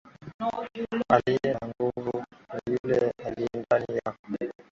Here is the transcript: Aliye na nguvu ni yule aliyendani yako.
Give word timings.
Aliye 1.13 1.49
na 1.53 1.65
nguvu 1.67 2.23
ni 2.53 2.73
yule 2.83 3.13
aliyendani 3.25 3.99
yako. 4.05 4.19